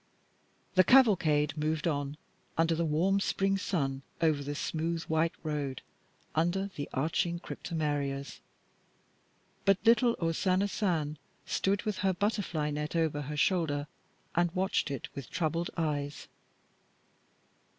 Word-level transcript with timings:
The 0.73 0.83
cavalcade 0.83 1.55
moved 1.55 1.87
on, 1.87 2.17
under 2.57 2.73
the 2.73 2.87
warm 2.87 3.19
spring 3.19 3.55
sun, 3.59 4.01
over 4.19 4.41
the 4.43 4.55
smooth 4.55 5.03
white 5.03 5.35
road, 5.43 5.83
under 6.33 6.71
the 6.75 6.89
arching 6.91 7.39
cryptomerias; 7.39 8.39
but 9.63 9.77
little 9.85 10.15
O 10.19 10.31
Sana 10.31 10.67
Sun 10.67 11.19
stood 11.45 11.83
with 11.83 11.99
her 11.99 12.13
butterfly 12.15 12.71
net 12.71 12.95
over 12.95 13.21
her 13.21 13.37
shoulder 13.37 13.85
and 14.33 14.49
watched 14.53 14.89
it 14.89 15.07
with 15.13 15.29
troubled 15.29 15.69
eyes. 15.77 16.27